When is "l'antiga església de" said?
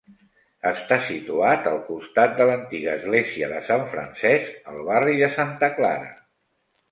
2.51-3.61